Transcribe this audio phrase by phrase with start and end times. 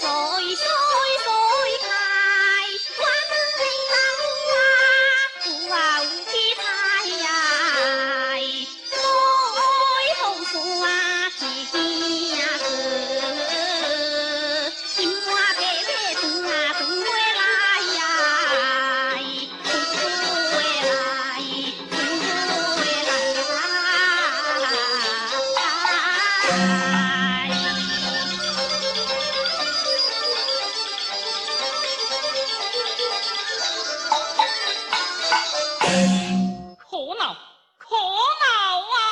[0.00, 0.87] 恋し
[37.90, 39.07] 哦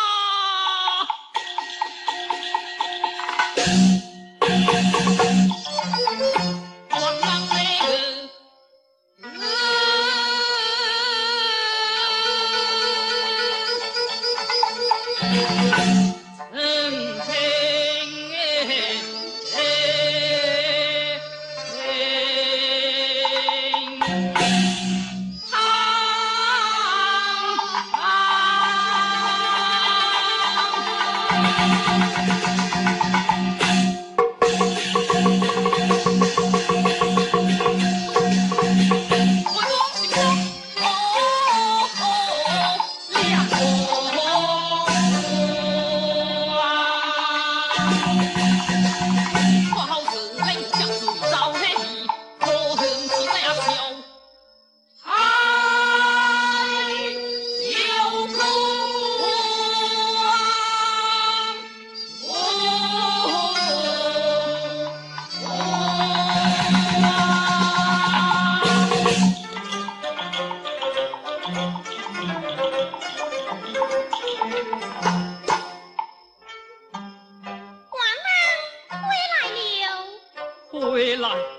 [81.19, 81.56] 来，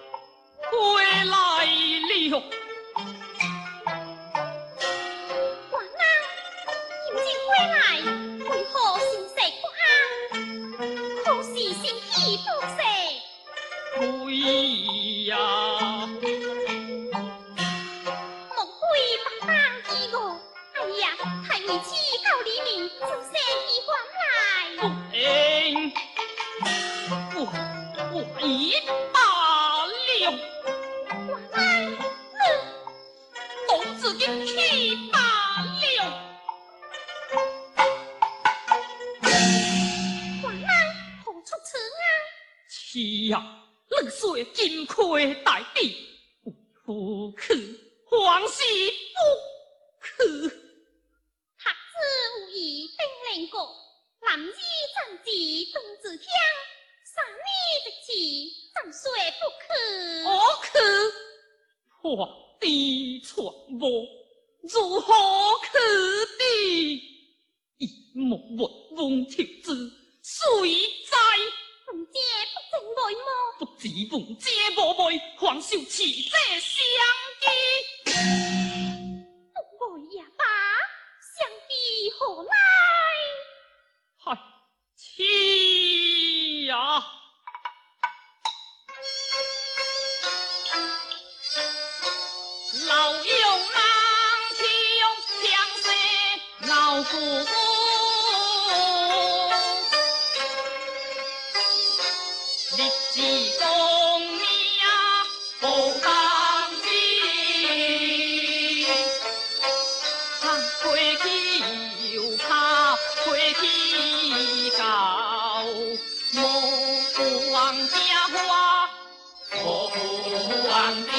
[34.30, 35.18] 我自己去罢
[35.64, 35.88] 了。
[40.44, 40.70] 王安
[41.24, 42.04] 何出此案？
[42.68, 43.40] 是呀，
[43.88, 45.96] 冷水金盔大地，
[46.44, 46.54] 为
[46.84, 47.54] 夫去，
[48.06, 48.64] 皇室
[49.16, 49.18] 不
[50.04, 50.50] 去。
[51.58, 51.96] 学子
[52.36, 52.98] 无疑定
[53.32, 53.74] 令过，
[54.22, 55.32] 男儿战至
[55.74, 56.28] 东子乡，
[57.06, 57.40] 三年
[57.86, 59.10] 的期，怎说
[59.40, 59.66] 不去？
[60.26, 60.30] 我
[60.66, 60.70] 去，
[62.02, 62.28] 破
[62.60, 63.46] 地传
[63.80, 63.88] 播，
[64.62, 65.14] 如何
[65.64, 65.70] 去
[66.40, 66.44] 的？
[67.78, 67.82] 一
[68.16, 68.38] 莫
[69.08, 70.70] 问问条子，谁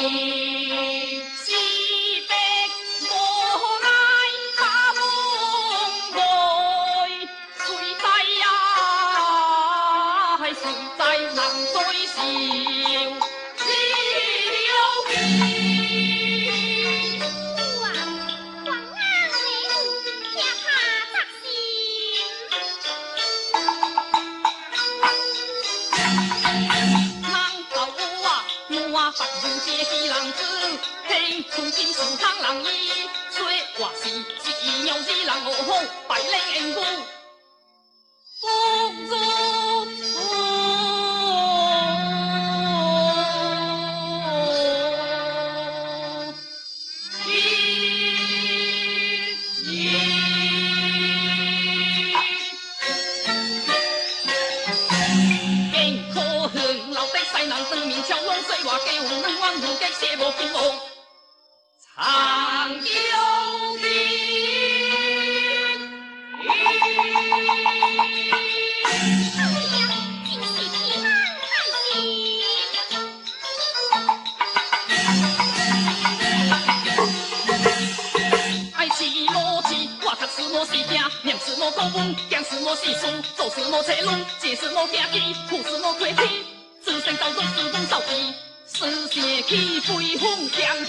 [0.00, 0.37] 不
[29.40, 30.42] 满白如这喜人子，
[31.06, 33.46] 听从今上汤人意，说
[33.78, 34.08] 我是
[34.42, 35.70] 是鸟是人哦吼，
[36.08, 36.80] 百灵缘故，
[58.08, 60.56] 南灯面俏拢水话叫两万如吉写无平无
[61.94, 61.98] 长
[62.80, 62.88] 久
[63.82, 63.84] 的，
[70.46, 71.06] 是天安
[71.42, 71.46] 开
[71.84, 71.86] 心。
[78.74, 79.36] 爱是无
[79.68, 79.70] 志，
[80.02, 86.46] 我读书无是惊，念书无古文，行事无是书，做事无车轮，借事无行机，富事无推起，
[86.88, 88.32] 自身造作事本扫地，
[88.64, 90.86] 思想起飞风强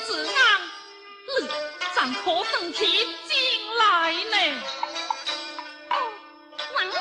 [0.00, 0.36] 气愤之昂，
[1.26, 1.48] 你
[1.94, 3.36] 怎可转去进
[3.76, 4.36] 来呢？
[5.90, 5.92] 哦，
[6.78, 7.00] 原来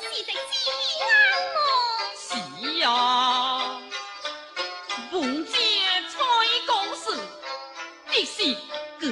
[0.00, 0.70] 你是直气
[1.00, 1.04] 昂
[1.56, 1.66] 哦。
[2.18, 2.28] 是
[2.78, 2.84] 呀，
[5.12, 5.14] 文
[5.46, 5.52] 姐
[6.10, 6.14] 才
[6.66, 7.04] 讲事，
[8.12, 8.36] 你是
[9.00, 9.04] 更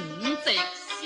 [0.43, 1.01] 直是。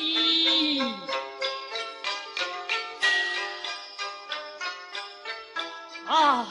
[6.09, 6.47] 唉，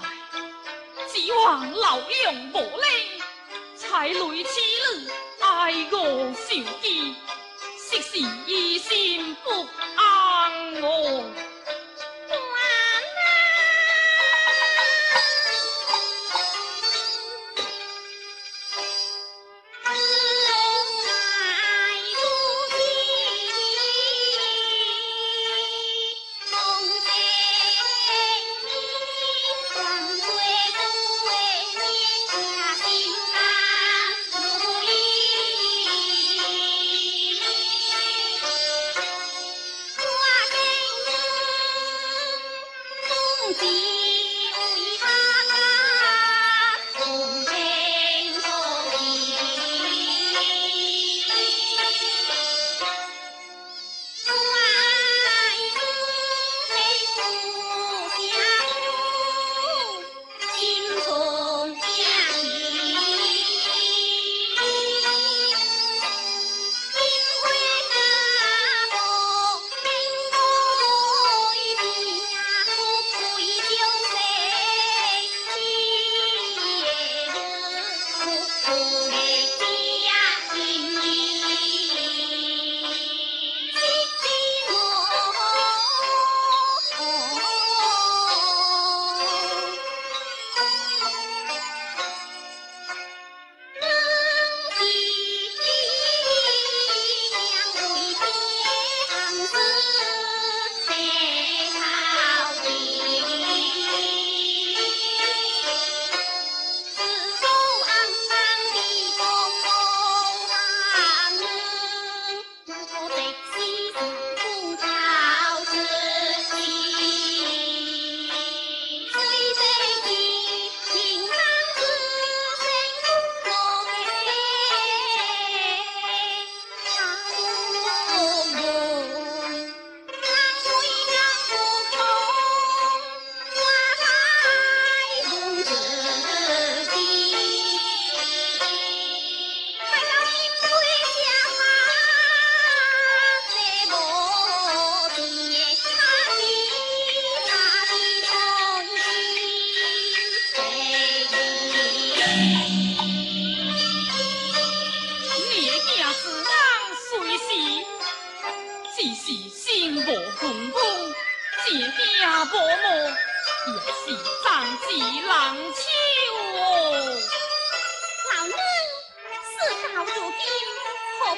[1.12, 3.22] 指望老杨无礼，
[3.78, 5.10] 才累此日
[5.66, 7.25] 爱我受之，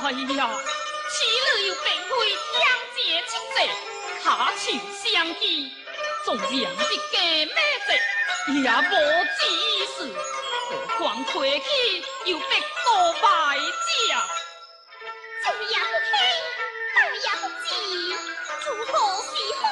[0.00, 0.48] 哎呀，
[1.10, 2.10] 此女又并非
[2.52, 2.56] 天
[2.94, 3.58] 节七夕，
[4.22, 4.26] 下
[4.56, 4.62] 秋
[5.02, 5.06] 相
[5.40, 5.42] 见，
[6.24, 6.52] 纵然一
[7.10, 7.88] 家咩节
[8.54, 8.92] 也无
[9.36, 9.40] 济
[9.96, 9.98] 事，
[10.68, 11.66] 何况回去
[12.26, 12.44] 又必
[12.84, 13.26] 多败
[13.58, 14.24] 家，
[15.44, 16.10] 这也不轻，
[16.94, 17.68] 那也不急，
[18.64, 18.90] 如何
[19.24, 19.28] 是
[19.60, 19.62] 好？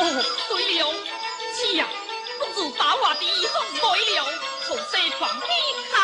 [0.00, 0.02] 哦，
[0.48, 0.80] 对了，
[1.76, 1.80] 呀，
[2.38, 3.80] 公主把我的衣服卖
[4.16, 4.18] 了，
[5.18, 5.50] 从西床边
[5.90, 5.98] 下。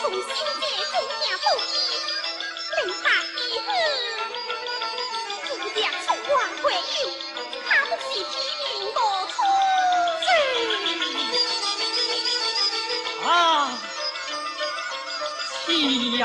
[0.00, 1.76] 从新界中下布衣，
[2.76, 3.68] 明白意思。
[5.46, 6.78] 主将从王回游，
[7.68, 8.26] 他不是天
[8.64, 8.96] 命我
[9.28, 9.36] 出
[10.24, 10.26] 世。
[13.26, 13.28] 啊，
[15.66, 15.68] 是
[16.16, 16.22] 呀，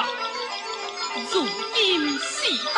[1.31, 1.33] 如
[1.75, 1.77] 今
[2.19, 2.31] 世
[2.73, 2.77] 道，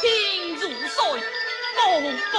[0.00, 1.22] 天如水，
[1.76, 2.36] 步步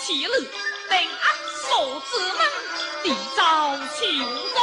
[0.00, 0.28] 七日
[0.88, 1.24] 定压
[1.60, 2.40] 数字门，
[3.02, 4.06] 地遭秋
[4.54, 4.56] 风。